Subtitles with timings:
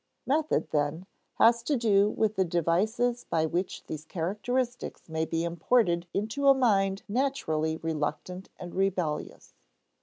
[0.25, 1.05] Method, then,
[1.35, 6.55] has to do with the devices by which these characteristics may be imported into a
[6.55, 9.53] mind naturally reluctant and rebellious.